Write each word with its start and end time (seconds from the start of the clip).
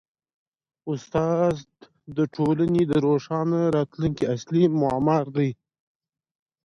استاد 0.91 1.55
د 2.17 2.19
ټولني 2.35 2.81
د 2.91 2.93
روښانه 3.05 3.59
راتلونکي 3.77 4.23
اصلي 4.35 4.63
معمار 4.81 5.25
دی. 5.37 5.49